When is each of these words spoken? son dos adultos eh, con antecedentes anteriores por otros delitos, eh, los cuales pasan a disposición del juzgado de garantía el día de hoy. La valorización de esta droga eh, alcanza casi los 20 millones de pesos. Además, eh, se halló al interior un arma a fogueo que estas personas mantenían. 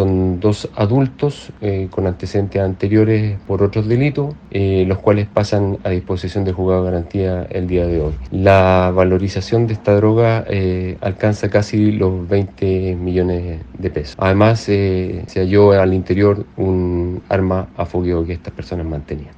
son 0.00 0.40
dos 0.40 0.70
adultos 0.76 1.52
eh, 1.60 1.88
con 1.90 2.06
antecedentes 2.06 2.62
anteriores 2.62 3.36
por 3.46 3.62
otros 3.62 3.86
delitos, 3.86 4.34
eh, 4.50 4.84
los 4.88 4.98
cuales 4.98 5.26
pasan 5.28 5.76
a 5.84 5.90
disposición 5.90 6.42
del 6.44 6.54
juzgado 6.54 6.84
de 6.84 6.90
garantía 6.90 7.46
el 7.50 7.66
día 7.66 7.86
de 7.86 8.00
hoy. 8.00 8.14
La 8.30 8.92
valorización 8.94 9.66
de 9.66 9.74
esta 9.74 9.94
droga 9.94 10.46
eh, 10.48 10.96
alcanza 11.02 11.50
casi 11.50 11.92
los 11.92 12.26
20 12.26 12.96
millones 12.96 13.60
de 13.76 13.90
pesos. 13.90 14.16
Además, 14.18 14.66
eh, 14.70 15.22
se 15.26 15.40
halló 15.40 15.72
al 15.72 15.92
interior 15.92 16.46
un 16.56 17.20
arma 17.28 17.68
a 17.76 17.84
fogueo 17.84 18.24
que 18.24 18.32
estas 18.32 18.54
personas 18.54 18.86
mantenían. 18.86 19.28